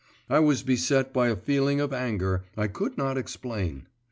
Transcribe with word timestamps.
I 0.31 0.39
was 0.39 0.63
beset 0.63 1.13
by 1.13 1.27
a 1.27 1.35
feeling 1.35 1.79
of 1.79 1.93
anger 1.93 2.43
I 2.57 2.65
could 2.65 2.97
not 2.97 3.19
explain. 3.19 3.85